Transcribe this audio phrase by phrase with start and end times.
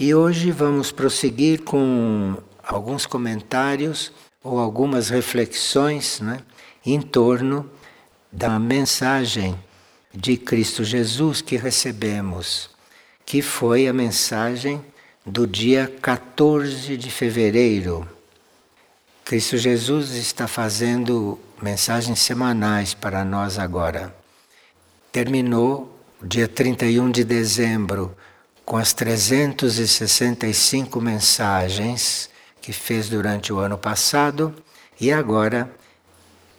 [0.00, 4.12] E hoje vamos prosseguir com alguns comentários
[4.44, 6.38] ou algumas reflexões né,
[6.86, 7.68] em torno
[8.30, 9.58] da mensagem
[10.14, 12.70] de Cristo Jesus que recebemos,
[13.26, 14.80] que foi a mensagem
[15.26, 18.08] do dia 14 de fevereiro.
[19.24, 24.14] Cristo Jesus está fazendo mensagens semanais para nós agora.
[25.10, 28.16] Terminou dia 31 de dezembro
[28.68, 32.28] com as 365 mensagens
[32.60, 34.54] que fez durante o ano passado
[35.00, 35.74] e agora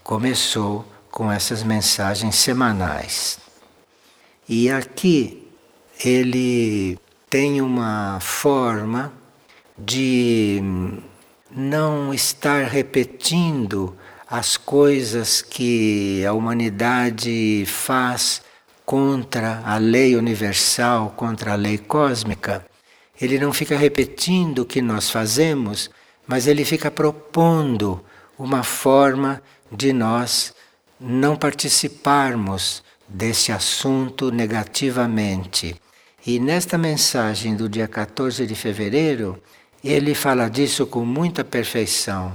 [0.03, 3.37] começou com essas mensagens semanais.
[4.47, 5.47] E aqui
[6.03, 6.97] ele
[7.29, 9.13] tem uma forma
[9.77, 10.63] de
[11.51, 13.95] não estar repetindo
[14.27, 18.41] as coisas que a humanidade faz
[18.89, 22.65] contra a lei universal, contra a lei cósmica.
[23.21, 25.91] Ele não fica repetindo o que nós fazemos,
[26.25, 28.03] mas ele fica propondo
[28.35, 30.55] uma forma de nós
[30.99, 35.79] não participarmos desse assunto negativamente.
[36.25, 39.39] E nesta mensagem do dia 14 de fevereiro,
[39.83, 42.33] ele fala disso com muita perfeição.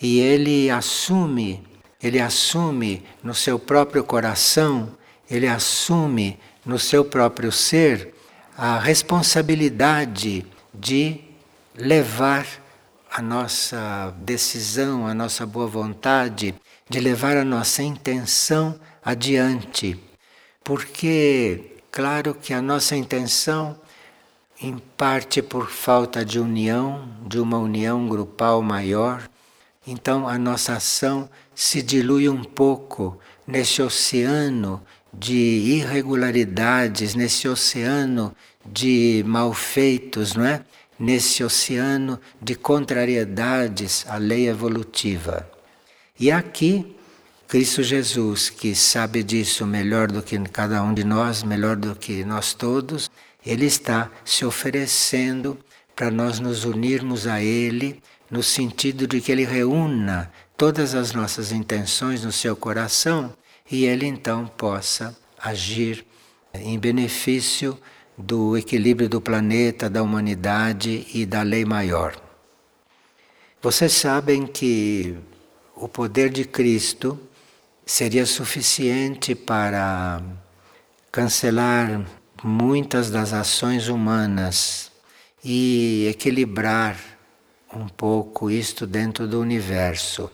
[0.00, 1.66] E ele assume,
[2.00, 4.88] ele assume no seu próprio coração,
[5.32, 8.14] ele assume no seu próprio ser
[8.56, 11.20] a responsabilidade de
[11.74, 12.46] levar
[13.10, 16.54] a nossa decisão, a nossa boa vontade,
[16.86, 19.98] de levar a nossa intenção adiante.
[20.62, 23.78] Porque, claro que a nossa intenção,
[24.60, 29.26] em parte por falta de união, de uma união grupal maior,
[29.86, 34.80] então a nossa ação se dilui um pouco nesse oceano
[35.12, 40.62] de irregularidades, nesse oceano de malfeitos, não é?
[40.98, 45.50] Nesse oceano de contrariedades à lei evolutiva.
[46.18, 46.96] E aqui,
[47.48, 52.24] Cristo Jesus, que sabe disso melhor do que cada um de nós, melhor do que
[52.24, 53.10] nós todos,
[53.44, 55.58] ele está se oferecendo
[55.96, 61.52] para nós nos unirmos a Ele, no sentido de que Ele reúna todas as nossas
[61.52, 63.34] intenções no seu coração
[63.72, 66.04] e Ele então possa agir
[66.52, 67.78] em benefício
[68.16, 72.14] do equilíbrio do planeta, da humanidade e da lei maior.
[73.62, 75.16] Vocês sabem que
[75.74, 77.18] o poder de Cristo
[77.86, 80.22] seria suficiente para
[81.10, 82.04] cancelar
[82.44, 84.92] muitas das ações humanas
[85.42, 86.98] e equilibrar
[87.74, 90.30] um pouco isto dentro do universo.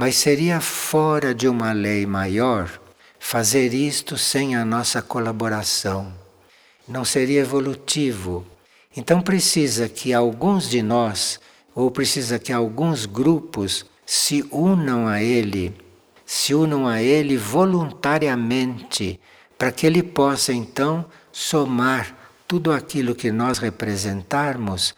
[0.00, 2.80] Mas seria fora de uma lei maior
[3.18, 6.10] fazer isto sem a nossa colaboração.
[6.88, 8.46] Não seria evolutivo.
[8.96, 11.38] Então precisa que alguns de nós,
[11.74, 15.76] ou precisa que alguns grupos se unam a ele,
[16.24, 19.20] se unam a ele voluntariamente,
[19.58, 22.16] para que ele possa então somar
[22.48, 24.94] tudo aquilo que nós representarmos,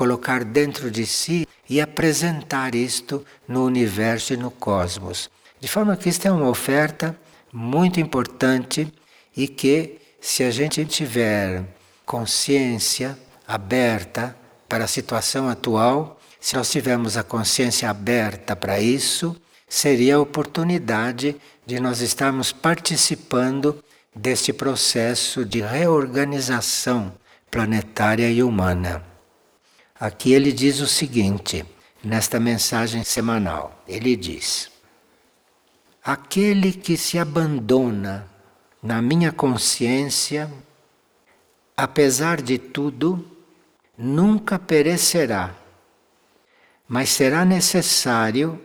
[0.00, 5.28] colocar dentro de si e apresentar isto no universo e no cosmos.
[5.60, 7.14] De forma que isto é uma oferta
[7.52, 8.90] muito importante
[9.36, 11.64] e que, se a gente tiver
[12.06, 14.34] consciência aberta
[14.66, 19.36] para a situação atual, se nós tivermos a consciência aberta para isso,
[19.68, 21.36] seria a oportunidade
[21.66, 23.84] de nós estarmos participando
[24.16, 27.12] deste processo de reorganização
[27.50, 29.09] planetária e humana.
[30.00, 31.62] Aqui ele diz o seguinte,
[32.02, 34.70] nesta mensagem semanal: ele diz:
[36.02, 38.26] Aquele que se abandona
[38.82, 40.50] na minha consciência,
[41.76, 43.22] apesar de tudo,
[43.98, 45.54] nunca perecerá,
[46.88, 48.58] mas será necessário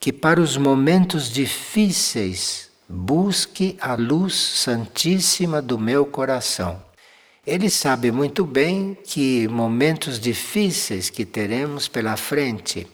[0.00, 6.82] que para os momentos difíceis busque a luz santíssima do meu coração.
[7.44, 12.86] Ele sabe muito bem que momentos difíceis que teremos pela frente,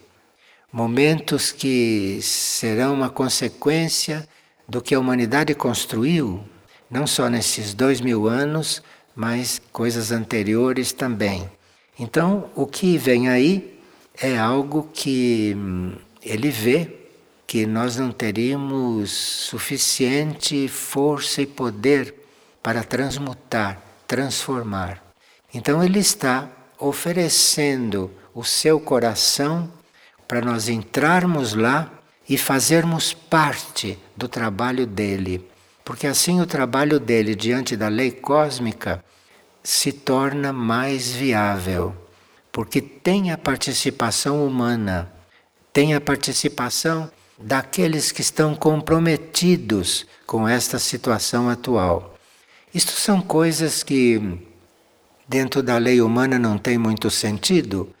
[0.73, 4.27] momentos que serão uma consequência
[4.67, 6.43] do que a humanidade construiu,
[6.89, 8.81] não só nesses dois mil anos,
[9.15, 11.47] mas coisas anteriores também.
[11.99, 13.79] Então, o que vem aí
[14.19, 15.93] é algo que hum,
[16.23, 16.91] ele vê
[17.45, 22.15] que nós não teríamos suficiente força e poder
[22.63, 25.03] para transmutar, transformar.
[25.53, 29.71] Então ele está oferecendo o seu coração
[30.27, 31.91] para nós entrarmos lá
[32.27, 35.47] e fazermos parte do trabalho dele.
[35.85, 39.03] Porque assim o trabalho dele diante da lei cósmica
[39.63, 41.95] se torna mais viável,
[42.51, 45.11] porque tem a participação humana,
[45.71, 52.18] tem a participação daqueles que estão comprometidos com esta situação atual.
[52.71, 54.21] Isto são coisas que,
[55.27, 57.91] dentro da lei humana, não tem muito sentido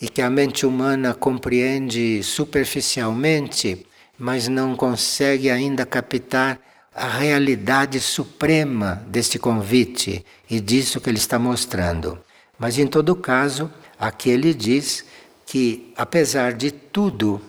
[0.00, 3.86] e que a mente humana compreende superficialmente,
[4.18, 6.58] mas não consegue ainda captar
[6.92, 12.18] a realidade suprema deste convite e disso que ele está mostrando.
[12.58, 15.04] Mas em todo caso, aqui ele diz
[15.46, 17.40] que, apesar de tudo,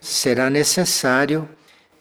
[0.00, 1.48] será necessário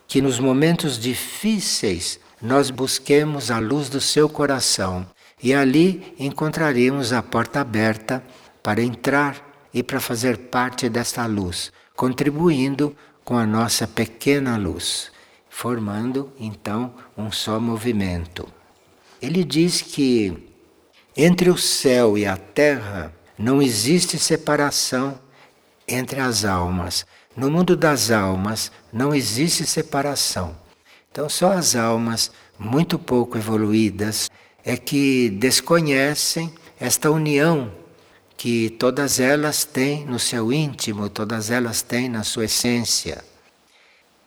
[0.07, 5.07] que nos momentos difíceis nós busquemos a luz do seu coração
[5.41, 8.23] e ali encontraremos a porta aberta
[8.61, 12.95] para entrar e para fazer parte desta luz, contribuindo
[13.25, 15.11] com a nossa pequena luz
[15.53, 18.51] formando então um só movimento.
[19.21, 20.51] Ele diz que
[21.15, 25.17] entre o céu e a terra não existe separação
[25.87, 27.05] entre as almas.
[27.37, 30.57] No mundo das almas não existe separação.
[31.13, 34.31] Então, só as almas muito pouco evoluídas
[34.65, 37.71] é que desconhecem esta união
[38.35, 43.23] que todas elas têm no seu íntimo, todas elas têm na sua essência.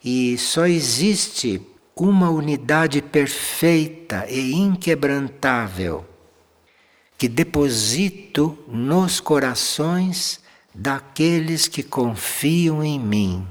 [0.04, 1.60] E só existe
[1.96, 6.06] uma unidade perfeita e inquebrantável
[7.18, 10.38] que deposito nos corações
[10.72, 13.44] daqueles que confiam em mim.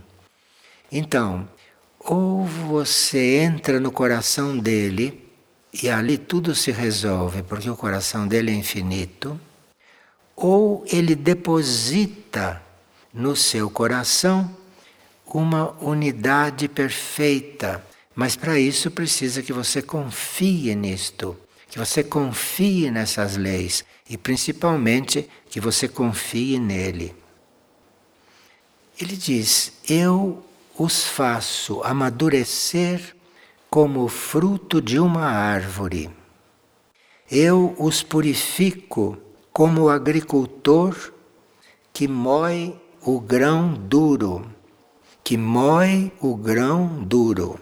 [0.90, 1.50] Então,
[2.06, 5.28] ou você entra no coração dele
[5.74, 9.40] e ali tudo se resolve, porque o coração dele é infinito,
[10.36, 12.62] ou ele deposita
[13.13, 14.56] no seu coração
[15.25, 17.84] uma unidade perfeita.
[18.13, 21.36] Mas para isso precisa que você confie nisto,
[21.68, 27.13] que você confie nessas leis e principalmente que você confie nele.
[28.98, 30.44] Ele diz: Eu
[30.77, 33.16] os faço amadurecer
[33.69, 36.10] como o fruto de uma árvore.
[37.30, 39.18] Eu os purifico
[39.51, 41.13] como o agricultor
[41.92, 44.56] que moe o grão duro
[45.25, 47.60] que moe o grão duro.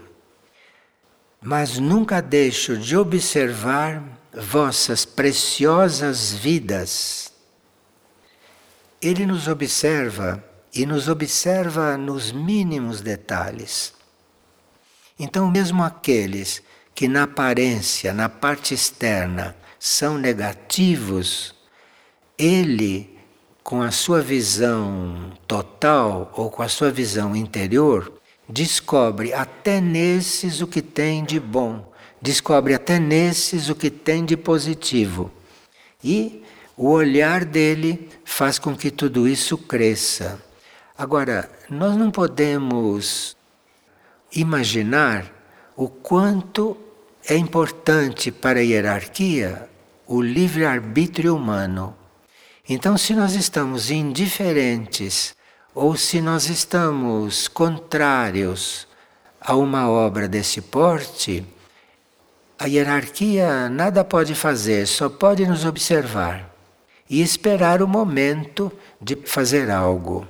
[1.42, 7.32] Mas nunca deixo de observar vossas preciosas vidas.
[9.02, 10.44] Ele nos observa
[10.74, 13.94] e nos observa nos mínimos detalhes.
[15.20, 16.64] Então, mesmo aqueles
[16.96, 21.54] que na aparência, na parte externa, são negativos,
[22.38, 23.14] ele
[23.64, 28.12] com a sua visão total ou com a sua visão interior,
[28.48, 31.92] descobre até nesses o que tem de bom,
[32.22, 35.32] descobre até nesses o que tem de positivo.
[36.04, 36.44] E
[36.76, 40.42] o olhar dele faz com que tudo isso cresça.
[40.96, 43.36] Agora, nós não podemos
[44.32, 45.26] imaginar
[45.76, 46.78] o quanto
[47.28, 49.68] é importante para a hierarquia
[50.06, 51.96] o livre-arbítrio humano.
[52.70, 55.36] Então, se nós estamos indiferentes
[55.74, 58.88] ou se nós estamos contrários
[59.42, 61.44] a uma obra desse porte,
[62.60, 66.54] a hierarquia nada pode fazer, só pode nos observar
[67.10, 68.72] e esperar o momento
[69.02, 70.28] de fazer algo.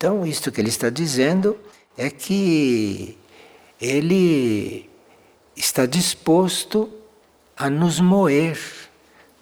[0.00, 1.58] Então, isto que ele está dizendo
[1.94, 3.18] é que
[3.78, 4.88] ele
[5.54, 6.90] está disposto
[7.54, 8.58] a nos moer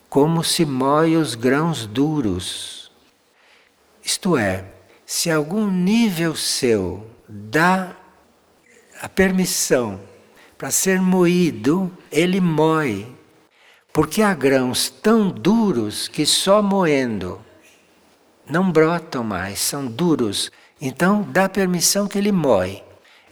[0.09, 2.91] como se moe os grãos duros.
[4.03, 4.65] Isto é,
[5.07, 7.97] se algum nível seu dá
[9.01, 10.01] a permissão
[10.59, 13.07] para ser moído, ele moe.
[13.93, 17.47] Porque há grãos tão duros que só moendo
[18.49, 20.51] não brotam mais, são duros.
[20.81, 22.83] Então dá permissão que ele moe.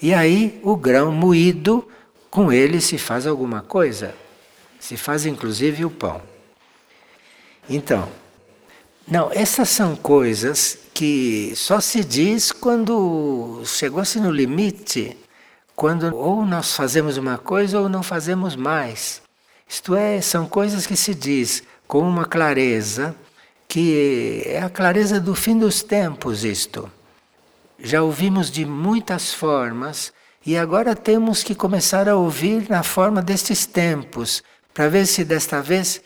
[0.01, 1.87] E aí o grão moído,
[2.31, 4.15] com ele se faz alguma coisa.
[4.79, 6.21] Se faz inclusive o pão.
[7.69, 8.09] Então,
[9.09, 15.17] não, essas são coisas que só se diz quando chegou-se no limite,
[15.75, 19.23] quando ou nós fazemos uma coisa ou não fazemos mais.
[19.69, 23.15] Isto é, são coisas que se diz com uma clareza
[23.69, 26.91] que é a clareza do fim dos tempos isto.
[27.79, 30.13] Já ouvimos de muitas formas
[30.45, 34.43] e agora temos que começar a ouvir na forma destes tempos,
[34.73, 36.01] para ver se desta vez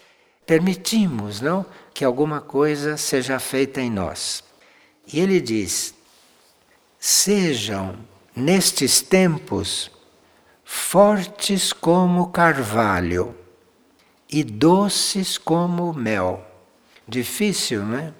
[0.46, 4.42] permitimos, não, que alguma coisa seja feita em nós.
[5.12, 5.94] E ele diz:
[6.98, 7.96] sejam
[8.34, 9.90] nestes tempos
[10.64, 13.34] fortes como carvalho
[14.28, 16.49] e doces como mel.
[17.10, 18.12] Difícil, não é?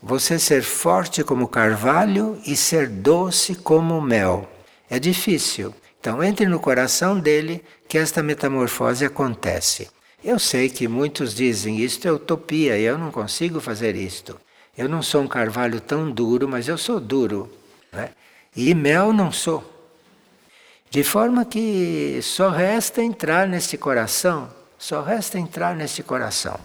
[0.00, 4.48] Você ser forte como carvalho e ser doce como mel.
[4.88, 5.74] É difícil.
[5.98, 9.90] Então entre no coração dele que esta metamorfose acontece.
[10.22, 14.38] Eu sei que muitos dizem isto é utopia e eu não consigo fazer isto.
[14.76, 17.52] Eu não sou um carvalho tão duro, mas eu sou duro.
[17.92, 18.10] Né?
[18.54, 19.64] E mel não sou.
[20.88, 26.58] De forma que só resta entrar nesse coração, só resta entrar nesse coração.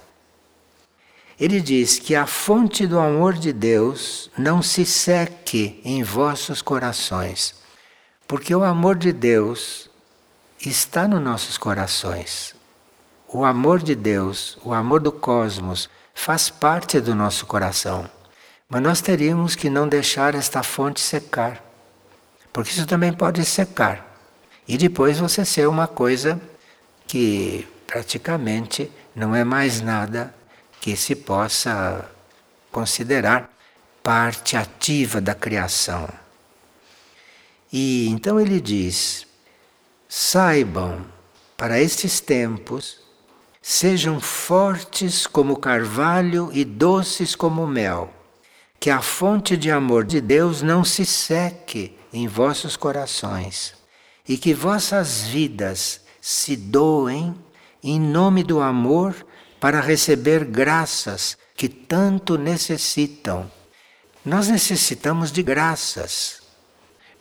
[1.39, 7.55] Ele diz que a fonte do amor de Deus não se seque em vossos corações,
[8.27, 9.89] porque o amor de Deus
[10.59, 12.55] está nos nossos corações.
[13.27, 18.07] O amor de Deus, o amor do cosmos, faz parte do nosso coração.
[18.69, 21.63] Mas nós teríamos que não deixar esta fonte secar,
[22.51, 24.13] porque isso também pode secar.
[24.67, 26.39] E depois você ser uma coisa
[27.07, 30.33] que praticamente não é mais nada
[30.83, 32.11] que se possa
[32.69, 33.49] considerar
[34.03, 36.09] parte ativa da criação.
[37.71, 39.25] E então ele diz:
[40.09, 41.05] saibam
[41.55, 42.99] para estes tempos,
[43.61, 48.13] sejam fortes como carvalho e doces como mel,
[48.77, 53.73] que a fonte de amor de Deus não se seque em vossos corações,
[54.27, 57.33] e que vossas vidas se doem
[57.81, 59.15] em nome do amor
[59.63, 63.49] para receber graças que tanto necessitam.
[64.25, 66.41] Nós necessitamos de graças,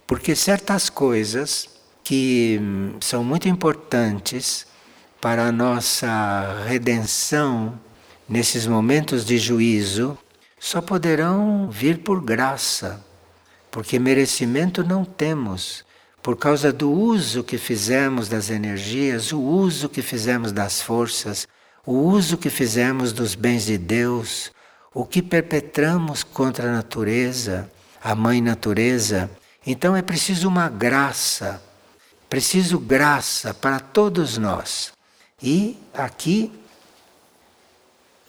[0.08, 1.68] porque certas coisas
[2.02, 4.66] que hum, são muito importantes
[5.20, 7.78] para a nossa redenção
[8.28, 10.18] nesses momentos de juízo
[10.58, 13.06] só poderão vir por graça,
[13.70, 15.84] porque merecimento não temos
[16.20, 21.46] por causa do uso que fizemos das energias, o uso que fizemos das forças,
[21.84, 24.52] o uso que fizemos dos bens de Deus,
[24.94, 27.70] o que perpetramos contra a natureza,
[28.02, 29.30] a mãe natureza.
[29.66, 31.62] Então é preciso uma graça,
[32.28, 34.92] preciso graça para todos nós.
[35.42, 36.52] E aqui,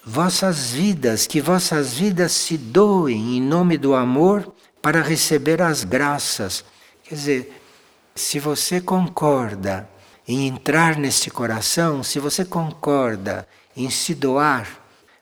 [0.03, 6.65] vossas vidas, que vossas vidas se doem em nome do amor para receber as graças.
[7.03, 7.61] Quer dizer,
[8.15, 9.87] se você concorda
[10.27, 14.67] em entrar neste coração, se você concorda em se doar,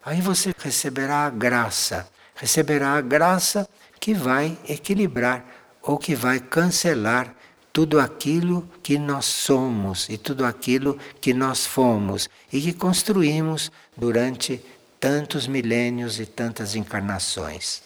[0.04, 2.08] aí você receberá a graça.
[2.36, 3.68] Receberá a graça
[4.00, 5.46] que vai equilibrar
[5.82, 7.36] ou que vai cancelar
[7.74, 14.64] tudo aquilo que nós somos e tudo aquilo que nós fomos e que construímos durante
[15.00, 17.82] tantos milênios e tantas encarnações.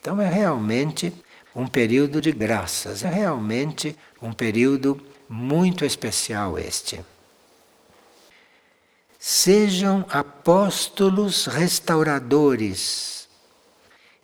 [0.00, 1.12] Então é realmente
[1.54, 5.00] um período de graças, é realmente um período
[5.32, 7.00] muito especial este.
[9.16, 13.28] Sejam apóstolos restauradores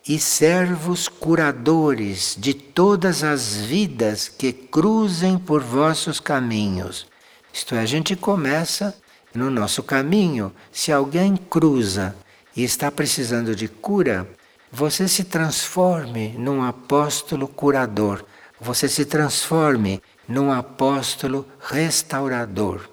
[0.09, 7.07] e servos curadores de todas as vidas que cruzem por vossos caminhos.
[7.53, 8.93] Isto é, a gente começa
[9.33, 10.53] no nosso caminho.
[10.73, 12.17] Se alguém cruza
[12.57, 14.29] e está precisando de cura,
[14.73, 18.25] você se transforme num apóstolo curador.
[18.61, 22.89] Você se transforme num apóstolo restaurador.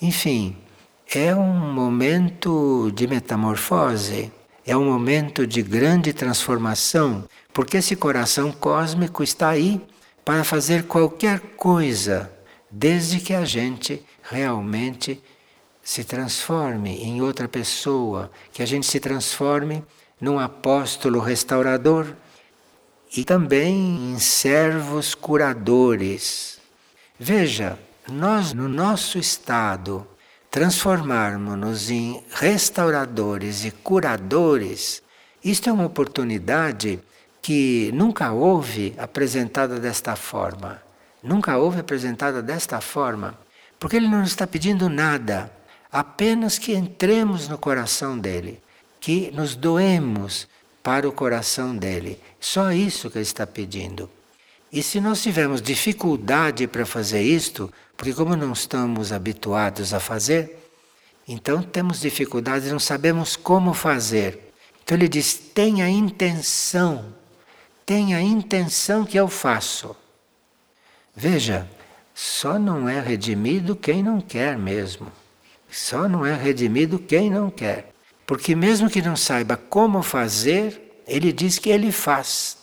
[0.00, 0.56] Enfim,
[1.12, 4.32] é um momento de metamorfose,
[4.66, 9.80] é um momento de grande transformação, porque esse coração cósmico está aí
[10.24, 12.30] para fazer qualquer coisa,
[12.70, 15.20] desde que a gente realmente
[15.82, 19.82] se transforme em outra pessoa, que a gente se transforme
[20.20, 22.14] num apóstolo restaurador
[23.16, 26.58] e também em servos curadores.
[27.18, 30.06] Veja, nós no nosso estado
[30.50, 35.02] transformarmos-nos em restauradores e curadores,
[35.44, 37.00] isto é uma oportunidade
[37.42, 40.82] que nunca houve apresentada desta forma.
[41.22, 43.38] Nunca houve apresentada desta forma,
[43.78, 45.52] porque ele não está pedindo nada,
[45.92, 48.62] apenas que entremos no coração dele,
[48.98, 50.48] que nos doemos
[50.82, 52.20] para o coração dele.
[52.38, 54.08] Só isso que ele está pedindo.
[54.72, 60.56] E se nós tivermos dificuldade para fazer isto, porque como não estamos habituados a fazer,
[61.26, 64.52] então temos dificuldade, não sabemos como fazer.
[64.82, 67.12] Então ele diz: tenha intenção,
[67.84, 69.94] tenha intenção que eu faço.
[71.14, 71.68] Veja,
[72.14, 75.10] só não é redimido quem não quer mesmo.
[75.70, 77.92] Só não é redimido quem não quer.
[78.30, 82.58] Porque mesmo que não saiba como fazer, ele diz que ele faz.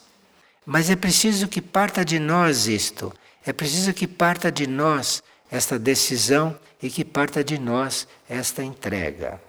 [0.66, 3.14] Mas é preciso que parta de nós isto.
[3.46, 5.22] É preciso que parta de nós
[5.52, 9.42] esta decisão e que parta de nós esta entrega.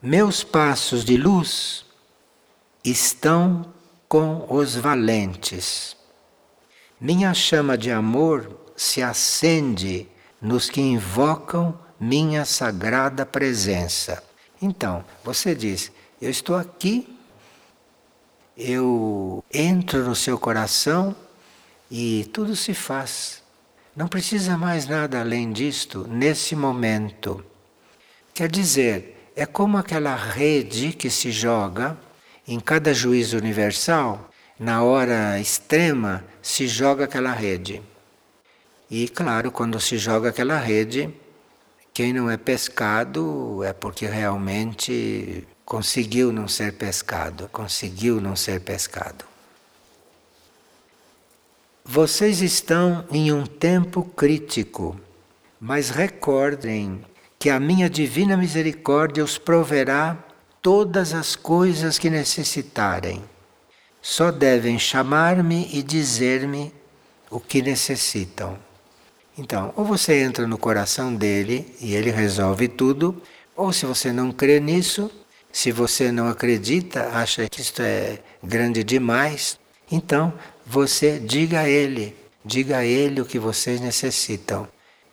[0.00, 1.84] Meus passos de luz
[2.82, 3.70] estão
[4.08, 5.94] com os valentes.
[6.98, 10.08] Minha chama de amor se acende
[10.40, 14.20] nos que invocam minha sagrada presença.
[14.60, 17.16] Então, você diz: Eu estou aqui,
[18.58, 21.14] eu entro no seu coração
[21.88, 23.40] e tudo se faz.
[23.94, 27.44] Não precisa mais nada além disto nesse momento.
[28.34, 31.96] Quer dizer, é como aquela rede que se joga
[32.48, 34.28] em cada juízo universal,
[34.58, 37.80] na hora extrema, se joga aquela rede.
[38.90, 41.14] E claro, quando se joga aquela rede,
[41.92, 49.24] quem não é pescado é porque realmente conseguiu não ser pescado, conseguiu não ser pescado.
[51.84, 54.98] Vocês estão em um tempo crítico,
[55.60, 57.04] mas recordem
[57.38, 60.16] que a minha divina misericórdia os proverá
[60.62, 63.22] todas as coisas que necessitarem.
[64.00, 66.72] Só devem chamar-me e dizer-me
[67.28, 68.56] o que necessitam.
[69.36, 73.20] Então, ou você entra no coração dele e ele resolve tudo,
[73.56, 75.10] ou se você não crê nisso,
[75.50, 79.58] se você não acredita, acha que isto é grande demais,
[79.90, 80.32] então
[80.66, 84.68] você diga a ele, diga a ele o que vocês necessitam.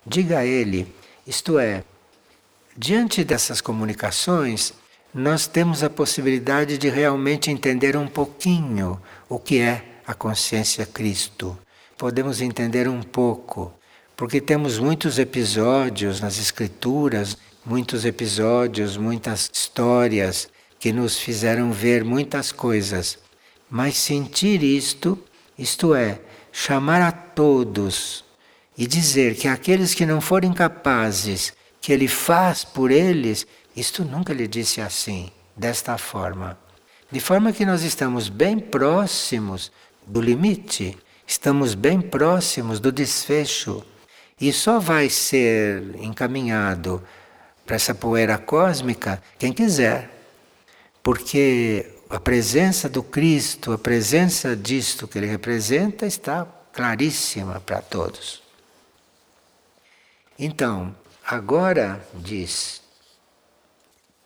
[0.06, 0.92] Diga a ele,
[1.26, 1.84] isto é,
[2.76, 4.72] diante dessas comunicações,
[5.12, 11.58] nós temos a possibilidade de realmente entender um pouquinho o que é a consciência Cristo.
[11.98, 13.72] Podemos entender um pouco
[14.20, 20.46] porque temos muitos episódios nas Escrituras, muitos episódios, muitas histórias
[20.78, 23.18] que nos fizeram ver muitas coisas.
[23.70, 25.18] Mas sentir isto,
[25.58, 26.20] isto é,
[26.52, 28.22] chamar a todos
[28.76, 34.34] e dizer que aqueles que não forem capazes, que ele faz por eles, isto nunca
[34.34, 36.58] lhe disse assim, desta forma.
[37.10, 39.72] De forma que nós estamos bem próximos
[40.06, 40.94] do limite,
[41.26, 43.82] estamos bem próximos do desfecho.
[44.40, 47.02] E só vai ser encaminhado
[47.66, 50.10] para essa poeira cósmica quem quiser.
[51.02, 58.42] Porque a presença do Cristo, a presença disto que ele representa está claríssima para todos.
[60.38, 62.80] Então, agora diz: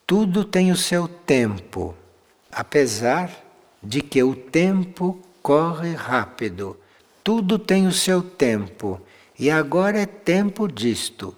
[0.06, 1.94] tudo tem o seu tempo,
[2.52, 3.30] apesar
[3.82, 6.78] de que o tempo corre rápido.
[7.22, 9.00] Tudo tem o seu tempo
[9.38, 11.34] e agora é tempo disto.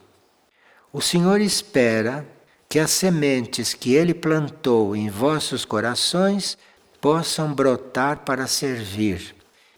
[0.92, 2.26] O Senhor espera
[2.68, 6.58] que as sementes que Ele plantou em vossos corações
[7.00, 9.34] possam brotar para servir.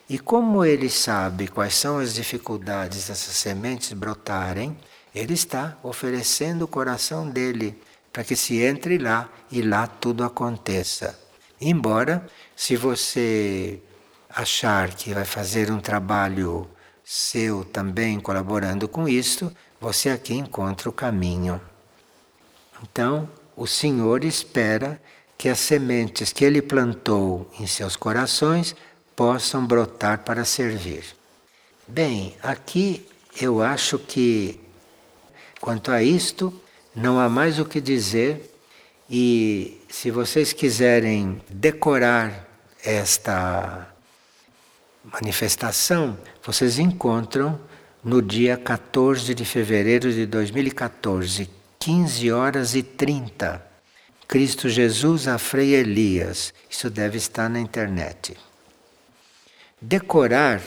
[0.08, 4.76] E como Ele sabe quais são as dificuldades dessas sementes brotarem,
[5.14, 7.80] Ele está oferecendo o coração dele
[8.12, 11.18] para que se entre lá e lá tudo aconteça.
[11.60, 12.26] Embora,
[12.56, 13.80] se você
[14.30, 16.68] achar que vai fazer um trabalho
[17.10, 21.58] seu também colaborando com isto, você aqui encontra o caminho.
[22.82, 25.00] Então, o Senhor espera
[25.38, 28.76] que as sementes que ele plantou em seus corações
[29.16, 31.02] possam brotar para servir.
[31.86, 33.08] Bem, aqui
[33.40, 34.60] eu acho que
[35.62, 36.52] quanto a isto
[36.94, 38.54] não há mais o que dizer
[39.08, 42.46] e se vocês quiserem decorar
[42.84, 43.94] esta
[45.12, 47.58] manifestação vocês encontram
[48.04, 53.66] no dia 14 de fevereiro de 2014, 15 horas e 30.
[54.26, 56.52] Cristo Jesus a Frei Elias.
[56.68, 58.36] Isso deve estar na internet.
[59.80, 60.60] Decorar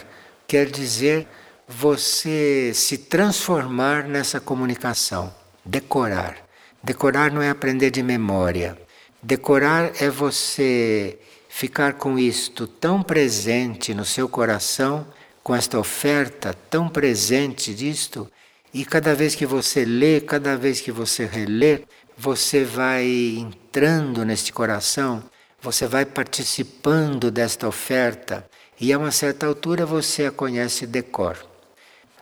[0.47, 1.27] quer dizer
[1.67, 5.34] você se transformar nessa comunicação.
[5.63, 6.38] Decorar.
[6.84, 8.77] Decorar não é aprender de memória.
[9.21, 11.19] Decorar é você
[11.62, 15.06] ficar com isto tão presente no seu coração,
[15.43, 18.28] com esta oferta tão presente disto,
[18.74, 21.84] e cada vez que você lê, cada vez que você relê,
[22.17, 23.06] você vai
[23.38, 25.24] entrando neste coração,
[25.62, 28.43] você vai participando desta oferta,
[28.80, 31.38] e a uma certa altura você a conhece de cor.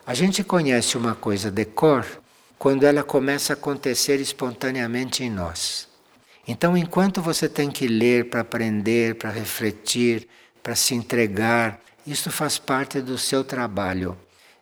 [0.05, 2.05] A gente conhece uma coisa de cor
[2.57, 5.88] quando ela começa a acontecer espontaneamente em nós.
[6.51, 10.27] Então, enquanto você tem que ler para aprender, para refletir,
[10.63, 14.17] para se entregar, isto faz parte do seu trabalho.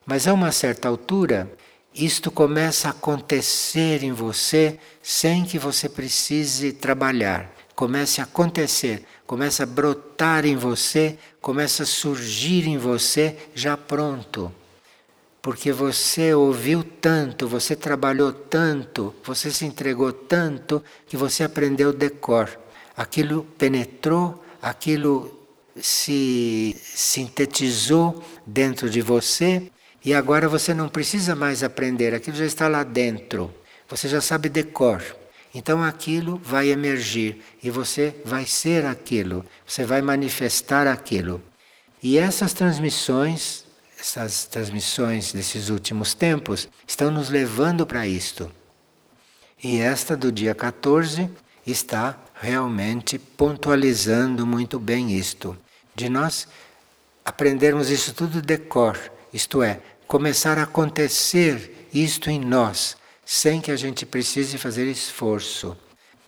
[0.05, 1.49] Mas a uma certa altura,
[1.95, 7.49] isto começa a acontecer em você sem que você precise trabalhar.
[7.73, 14.51] Começa a acontecer, começa a brotar em você, começa a surgir em você já pronto.
[15.47, 22.49] Porque você ouviu tanto, você trabalhou tanto, você se entregou tanto que você aprendeu decor.
[22.97, 29.71] Aquilo penetrou, aquilo se sintetizou dentro de você
[30.03, 33.49] e agora você não precisa mais aprender, aquilo já está lá dentro.
[33.87, 35.01] Você já sabe decor.
[35.55, 41.41] Então aquilo vai emergir e você vai ser aquilo, você vai manifestar aquilo.
[42.03, 43.65] E essas transmissões
[43.99, 48.51] essas transmissões desses últimos tempos estão nos levando para isto.
[49.63, 51.29] E esta do dia 14
[51.65, 55.57] está realmente pontualizando muito bem isto.
[55.95, 56.47] De nós
[57.25, 58.97] aprendermos isso tudo de cor,
[59.33, 65.75] isto é, começar a acontecer isto em nós, sem que a gente precise fazer esforço,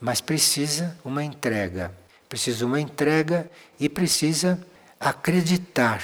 [0.02, 1.94] mas precisa uma entrega.
[2.28, 4.60] Precisa uma entrega e precisa
[5.00, 6.02] acreditar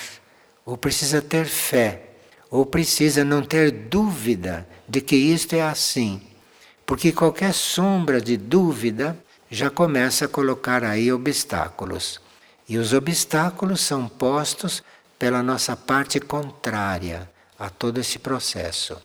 [0.65, 2.09] ou precisa ter fé,
[2.49, 6.21] ou precisa não ter dúvida de que isto é assim.
[6.85, 9.17] Porque qualquer sombra de dúvida
[9.49, 12.19] já começa a colocar aí obstáculos.
[12.67, 14.83] E os obstáculos são postos
[15.19, 18.97] pela nossa parte contrária a todo esse processo.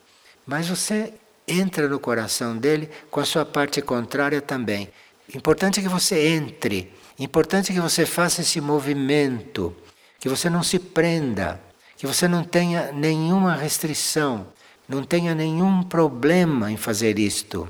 [0.45, 1.13] Mas você
[1.47, 4.89] entra no coração dele com a sua parte contrária também.
[5.33, 9.75] Importante é que você entre, importante é que você faça esse movimento
[10.21, 11.59] que você não se prenda,
[11.97, 14.45] que você não tenha nenhuma restrição,
[14.87, 17.67] não tenha nenhum problema em fazer isto.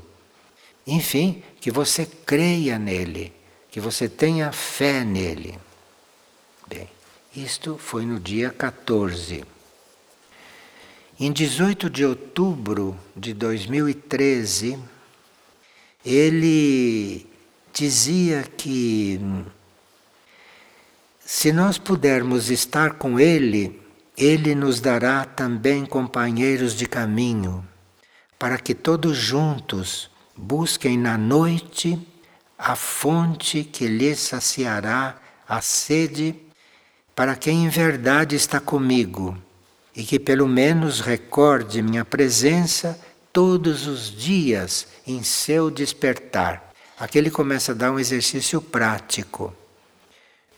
[0.86, 3.32] Enfim, que você creia nele,
[3.70, 5.58] que você tenha fé nele.
[6.68, 6.90] Bem,
[7.34, 9.44] isto foi no dia 14.
[11.18, 14.78] Em 18 de outubro de 2013,
[16.04, 17.26] ele
[17.72, 19.18] dizia que
[21.34, 23.80] se nós pudermos estar com Ele,
[24.18, 27.66] Ele nos dará também companheiros de caminho,
[28.38, 31.98] para que todos juntos busquem na noite
[32.58, 35.16] a fonte que lhes saciará
[35.48, 36.36] a sede
[37.16, 39.34] para quem em verdade está comigo
[39.96, 43.00] e que pelo menos recorde minha presença
[43.32, 46.74] todos os dias em seu despertar.
[47.00, 49.56] Aqui ele começa a dar um exercício prático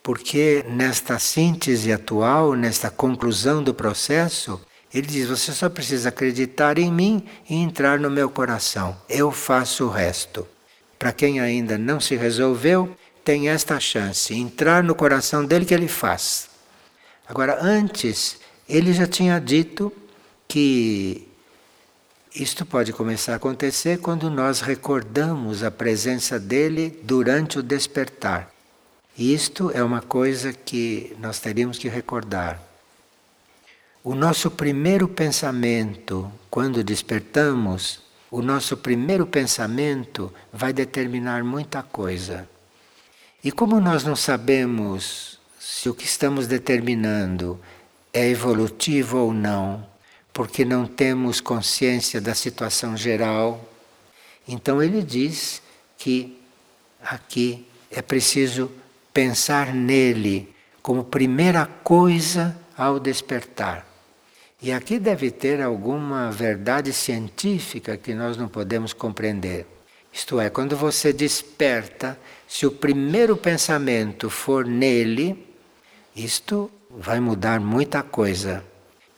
[0.04, 4.60] porque nesta síntese atual, nesta conclusão do processo,
[4.92, 8.94] ele diz: você só precisa acreditar em mim e entrar no meu coração.
[9.08, 10.46] Eu faço o resto.
[10.98, 15.88] Para quem ainda não se resolveu, tem esta chance: entrar no coração dele que ele
[15.88, 16.50] faz.
[17.26, 18.36] Agora, antes,
[18.68, 19.90] ele já tinha dito
[20.46, 21.26] que
[22.34, 28.53] isto pode começar a acontecer quando nós recordamos a presença dele durante o despertar.
[29.16, 32.60] Isto é uma coisa que nós teríamos que recordar.
[34.02, 42.48] O nosso primeiro pensamento, quando despertamos, o nosso primeiro pensamento vai determinar muita coisa.
[43.42, 47.60] E como nós não sabemos se o que estamos determinando
[48.12, 49.86] é evolutivo ou não,
[50.32, 53.64] porque não temos consciência da situação geral,
[54.48, 55.62] então ele diz
[55.96, 56.36] que
[57.00, 58.70] aqui é preciso
[59.14, 63.86] pensar nele como primeira coisa ao despertar.
[64.60, 69.66] E aqui deve ter alguma verdade científica que nós não podemos compreender.
[70.12, 75.46] Isto é, quando você desperta, se o primeiro pensamento for nele,
[76.14, 78.64] isto vai mudar muita coisa.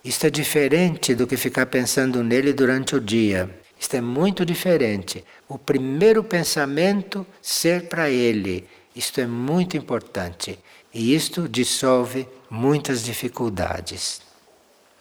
[0.04, 3.50] Isto é diferente do que ficar pensando nele durante o dia.
[3.78, 5.24] Isto é muito diferente.
[5.48, 10.58] O primeiro pensamento ser para ele isto é muito importante
[10.92, 14.22] e isto dissolve muitas dificuldades.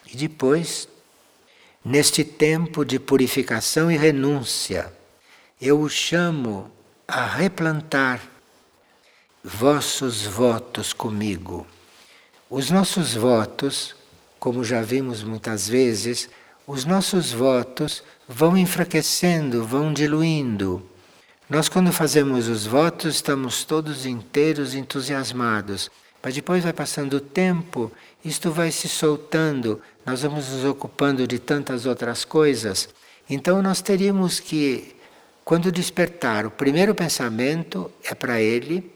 [0.06, 0.86] E depois,
[1.84, 4.92] neste tempo de purificação e renúncia,
[5.62, 6.70] eu o chamo
[7.08, 8.22] a replantar
[9.42, 11.66] vossos votos comigo.
[12.50, 13.96] Os nossos votos,
[14.38, 16.30] como já vimos muitas vezes,
[16.68, 20.86] os nossos votos vão enfraquecendo, vão diluindo
[21.48, 27.92] nós, quando fazemos os votos, estamos todos inteiros entusiasmados, mas depois vai passando o tempo,
[28.24, 32.90] isto vai se soltando, nós vamos nos ocupando de tantas outras coisas.
[33.30, 34.96] Então, nós teríamos que,
[35.44, 38.92] quando despertar, o primeiro pensamento é para ele,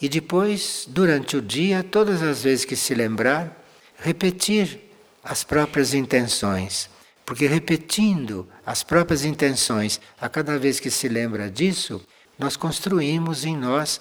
[0.00, 3.60] e depois, durante o dia, todas as vezes que se lembrar,
[3.98, 4.80] repetir
[5.22, 6.88] as próprias intenções.
[7.24, 12.04] Porque repetindo as próprias intenções a cada vez que se lembra disso,
[12.38, 14.00] nós construímos em nós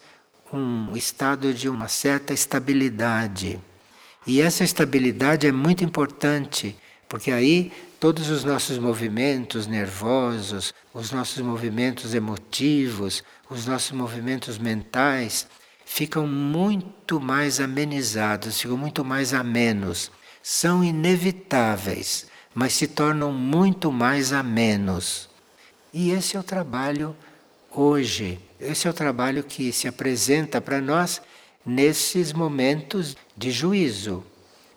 [0.52, 3.60] um estado de uma certa estabilidade.
[4.26, 6.76] E essa estabilidade é muito importante,
[7.14, 15.46] Porque aí todos os nossos movimentos nervosos, os nossos movimentos emotivos, os nossos movimentos mentais
[15.86, 20.12] ficam muito mais amenizados, ficam muito mais amenos.
[20.42, 25.30] São inevitáveis, mas se tornam muito mais amenos.
[25.92, 27.16] E esse é o trabalho
[27.72, 31.22] hoje, esse é o trabalho que se apresenta para nós
[31.66, 34.24] nesses momentos de juízo,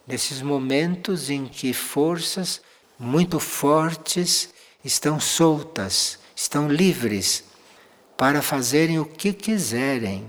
[0.07, 2.63] nesses momentos em que forças
[2.99, 4.49] muito fortes
[4.85, 7.45] estão soltas, estão livres
[8.17, 10.27] para fazerem o que quiserem.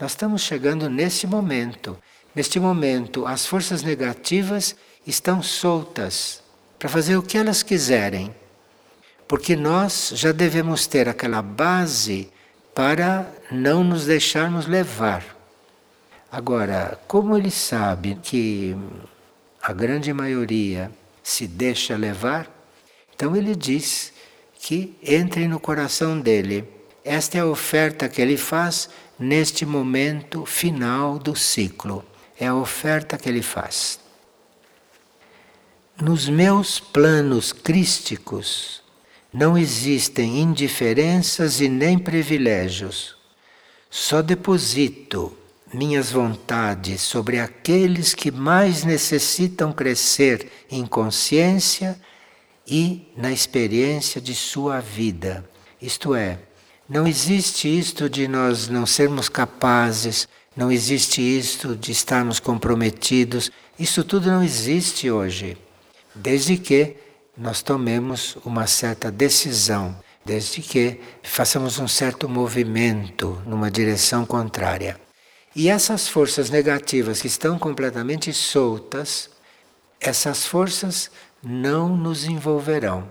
[0.00, 1.98] Nós estamos chegando nesse momento.
[2.34, 6.42] Neste momento, as forças negativas estão soltas
[6.78, 8.34] para fazer o que elas quiserem.
[9.28, 12.30] Porque nós já devemos ter aquela base
[12.74, 15.24] para não nos deixarmos levar.
[16.30, 18.76] Agora, como ele sabe que
[19.62, 20.90] a grande maioria
[21.22, 22.48] se deixa levar,
[23.14, 24.12] então ele diz
[24.60, 26.64] que entre no coração dele.
[27.04, 32.04] Esta é a oferta que ele faz neste momento final do ciclo.
[32.38, 33.98] É a oferta que ele faz.
[35.98, 38.82] Nos meus planos crísticos
[39.32, 43.16] não existem indiferenças e nem privilégios.
[43.88, 45.34] Só deposito
[45.72, 51.98] minhas vontades sobre aqueles que mais necessitam crescer em consciência
[52.66, 55.48] e na experiência de sua vida.
[55.80, 56.38] Isto é,
[56.86, 63.50] não existe isto de nós não sermos capazes, não existe isto de estarmos comprometidos.
[63.78, 65.56] Isso tudo não existe hoje.
[66.16, 66.96] Desde que
[67.36, 74.98] nós tomemos uma certa decisão, desde que façamos um certo movimento numa direção contrária.
[75.54, 79.30] E essas forças negativas que estão completamente soltas,
[80.00, 81.10] essas forças
[81.42, 83.08] não nos envolverão,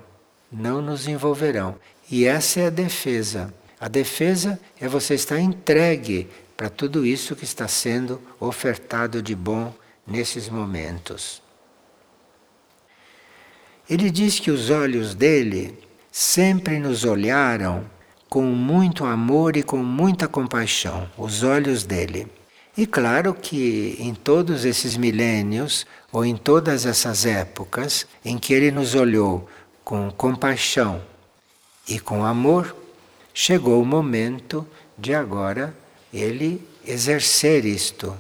[0.52, 1.76] não nos envolverão.
[2.10, 3.54] E essa é a defesa.
[3.80, 9.74] A defesa é você estar entregue para tudo isso que está sendo ofertado de bom
[10.06, 11.45] nesses momentos.
[13.90, 15.78] Ele diz que os olhos dele
[16.12, 17.86] sempre nos olharam
[18.28, 22.28] com muito amor e com muita compaixão, os olhos dele.
[22.76, 28.72] E claro que em todos esses milênios, ou em todas essas épocas em que ele
[28.72, 29.48] nos olhou
[29.84, 31.02] com compaixão
[31.88, 32.76] e com amor,
[33.34, 34.68] chegou o momento
[34.98, 35.76] de agora
[36.12, 38.18] ele exercer isto.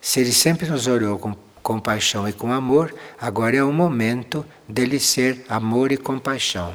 [0.00, 4.98] Se ele sempre nos olhou com compaixão e com amor, agora é o momento dele
[4.98, 6.74] ser amor e compaixão.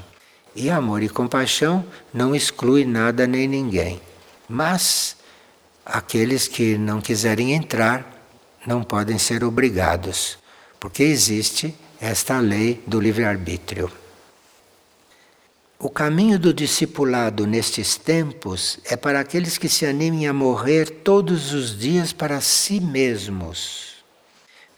[0.56, 4.02] E amor e compaixão não exclui nada nem ninguém.
[4.50, 5.17] Mas
[5.86, 8.17] aqueles que não quiserem entrar
[8.65, 10.38] não podem ser obrigados,
[10.80, 13.91] porque existe esta lei do livre-arbítrio.
[15.80, 21.54] O caminho do discipulado nestes tempos é para aqueles que se animem a morrer todos
[21.54, 23.87] os dias para si mesmos,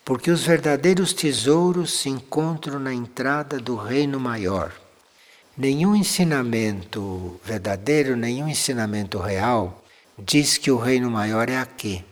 [0.10, 4.72] porque os verdadeiros tesouros se encontram na entrada do reino maior.
[5.56, 9.84] Nenhum ensinamento verdadeiro, nenhum ensinamento real
[10.18, 12.04] diz que o reino maior é aqui.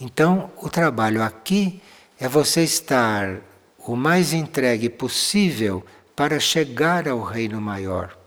[0.00, 1.80] Então, o trabalho aqui
[2.18, 3.36] é você estar
[3.78, 8.18] o mais entregue possível para chegar ao reino maior.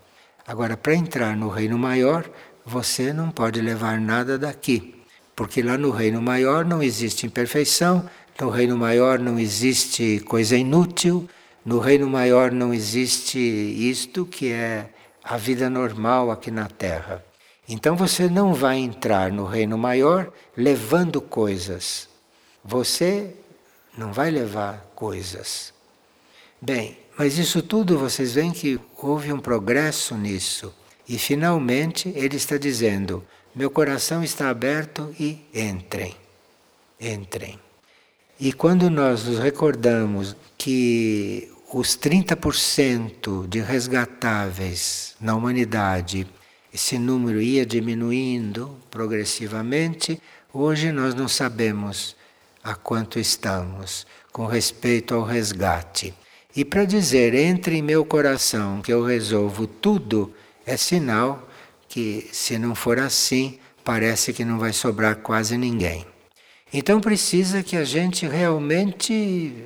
[0.46, 2.24] Agora, para entrar no reino maior,
[2.64, 5.04] você não pode levar nada daqui,
[5.36, 8.08] porque lá no reino maior não existe imperfeição,
[8.40, 11.28] no reino maior não existe coisa inútil,
[11.64, 14.90] no reino maior não existe isto que é
[15.24, 17.24] a vida normal aqui na Terra.
[17.68, 22.08] Então você não vai entrar no reino maior levando coisas.
[22.64, 23.34] Você
[23.96, 25.72] não vai levar coisas.
[26.60, 30.72] Bem, mas isso tudo vocês veem que houve um progresso nisso.
[31.08, 36.14] E finalmente ele está dizendo: meu coração está aberto e entrem.
[37.00, 37.65] Entrem.
[38.38, 46.26] E quando nós nos recordamos que os 30% de resgatáveis na humanidade,
[46.72, 50.20] esse número ia diminuindo progressivamente,
[50.52, 52.14] hoje nós não sabemos
[52.62, 56.12] a quanto estamos com respeito ao resgate.
[56.54, 60.30] E para dizer entre em meu coração que eu resolvo tudo,
[60.66, 61.48] é sinal
[61.88, 66.04] que, se não for assim, parece que não vai sobrar quase ninguém.
[66.78, 69.64] Então precisa que a gente realmente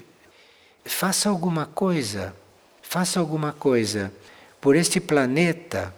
[0.84, 2.32] faça alguma coisa,
[2.82, 4.12] faça alguma coisa
[4.60, 5.92] por este planeta,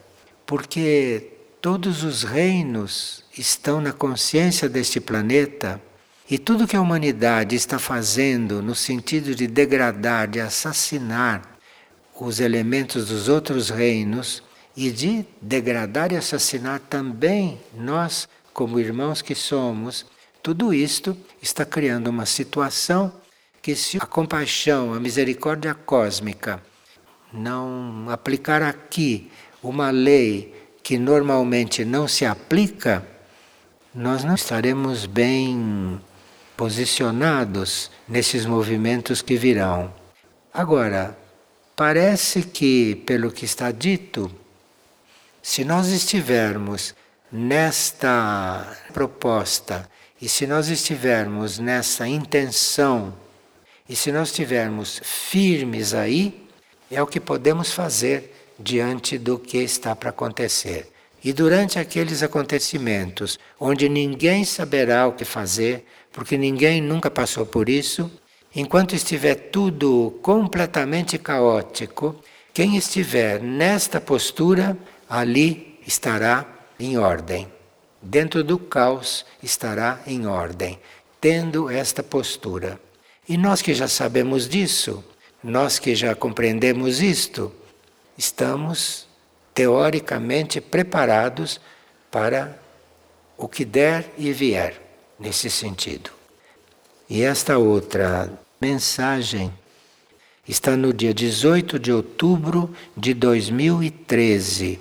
[0.47, 1.29] porque
[1.61, 5.79] todos os reinos estão na consciência deste planeta
[6.31, 11.43] E tudo que a humanidade está fazendo no sentido de degradar, de assassinar
[12.19, 14.43] os elementos dos outros reinos
[14.75, 20.07] e de degradar e assassinar também nós, como irmãos que somos,
[20.43, 23.13] tudo isto está criando uma situação
[23.63, 26.61] que, se a compaixão, a misericórdia cósmica
[27.33, 29.31] não aplicar aqui
[29.63, 30.53] uma lei
[30.83, 33.07] que normalmente não se aplica,
[33.95, 36.01] nós não estaremos bem
[36.57, 39.95] posicionados nesses movimentos que virão.
[40.53, 41.17] Agora,
[41.77, 44.31] parece que, pelo que está dito,
[45.41, 46.95] se nós estivermos
[47.31, 49.89] nesta proposta
[50.23, 53.13] e se nós estivermos nessa intenção
[53.89, 56.47] e se nós estivermos firmes aí,
[56.89, 60.93] é o que podemos fazer diante do que está para acontecer.
[61.25, 67.69] E durante aqueles acontecimentos onde ninguém saberá o que fazer, porque ninguém nunca passou por
[67.69, 68.09] isso,
[68.55, 72.15] enquanto estiver tudo completamente caótico,
[72.55, 76.47] quem estiver nesta postura, ali estará
[76.79, 77.49] em ordem.
[78.03, 80.79] Dentro do caos estará em ordem,
[81.21, 82.81] tendo esta postura.
[83.29, 85.05] E nós que já sabemos disso,
[85.43, 87.53] nós que já compreendemos isto,
[88.19, 89.07] estamos
[89.55, 91.61] teoricamente preparados
[92.11, 92.61] para
[93.39, 94.81] o que der e vier
[95.19, 96.11] nesse sentido.
[97.09, 99.53] E esta outra mensagem
[100.47, 104.81] está no dia 18 de outubro de 2013,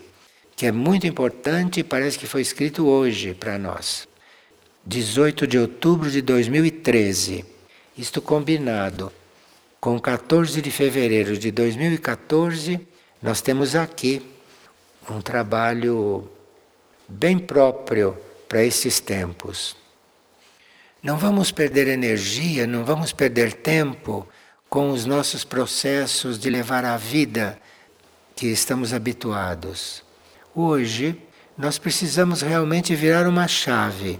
[0.61, 4.07] que é muito importante e parece que foi escrito hoje para nós.
[4.85, 7.43] 18 de outubro de 2013.
[7.97, 9.11] Isto combinado
[9.79, 12.79] com 14 de fevereiro de 2014,
[13.19, 14.21] nós temos aqui
[15.09, 16.29] um trabalho
[17.09, 18.15] bem próprio
[18.47, 19.75] para esses tempos.
[21.01, 24.29] Não vamos perder energia, não vamos perder tempo
[24.69, 27.59] com os nossos processos de levar a vida
[28.35, 30.10] que estamos habituados.
[30.53, 31.17] Hoje,
[31.57, 34.19] nós precisamos realmente virar uma chave.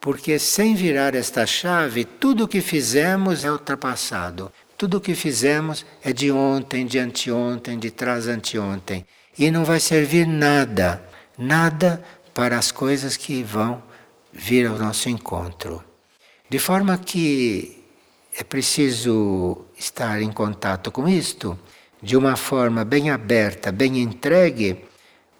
[0.00, 4.52] Porque sem virar esta chave, tudo o que fizemos é ultrapassado.
[4.78, 9.04] Tudo o que fizemos é de ontem, de anteontem, de trás anteontem.
[9.36, 11.02] E não vai servir nada,
[11.36, 13.82] nada para as coisas que vão
[14.32, 15.82] vir ao nosso encontro.
[16.48, 17.82] De forma que
[18.38, 21.58] é preciso estar em contato com isto
[22.00, 24.84] de uma forma bem aberta, bem entregue,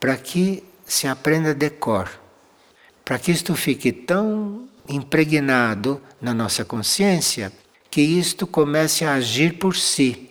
[0.06, 2.08] para que se aprenda decor,
[3.04, 7.52] para que isto fique tão impregnado na nossa consciência
[7.90, 10.30] que isto comece a agir por si.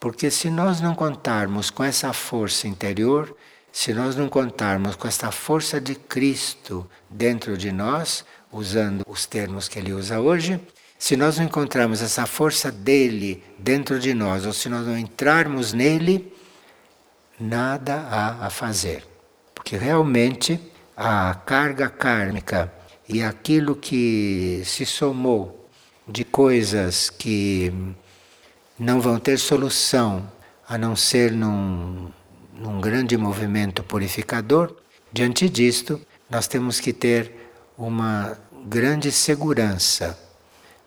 [0.00, 3.36] Porque se nós não contarmos com essa força interior,
[3.70, 9.68] se nós não contarmos com esta força de Cristo dentro de nós, usando os termos
[9.68, 10.60] que ele usa hoje,
[10.98, 15.72] se nós não encontrarmos essa força dele dentro de nós, ou se nós não entrarmos
[15.72, 16.33] nele,
[17.38, 19.04] nada há a fazer.
[19.54, 20.60] Porque realmente
[20.96, 22.72] a carga kármica
[23.08, 25.68] e aquilo que se somou
[26.06, 27.72] de coisas que
[28.78, 30.30] não vão ter solução
[30.68, 32.10] a não ser num
[32.58, 34.74] num grande movimento purificador,
[35.12, 37.32] diante disto, nós temos que ter
[37.76, 40.18] uma grande segurança.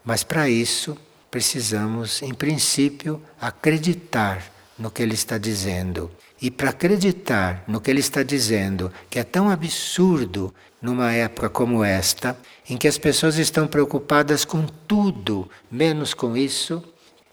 [0.03, 0.97] Mas para isso,
[1.29, 4.43] precisamos, em princípio, acreditar
[4.77, 6.09] no que ele está dizendo.
[6.41, 11.83] E para acreditar no que ele está dizendo, que é tão absurdo numa época como
[11.83, 12.37] esta,
[12.69, 16.83] em que as pessoas estão preocupadas com tudo, menos com isso,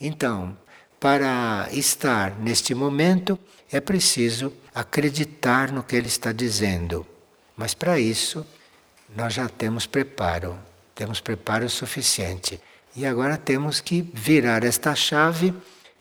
[0.00, 0.56] então,
[0.98, 3.38] para estar neste momento,
[3.70, 7.06] é preciso acreditar no que ele está dizendo.
[7.56, 8.46] Mas para isso,
[9.14, 10.58] nós já temos preparo,
[10.94, 12.60] temos preparo suficiente.
[12.96, 15.52] E agora temos que virar esta chave,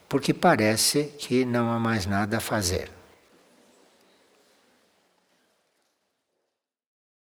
[0.08, 2.93] porque parece que não há mais nada a fazer.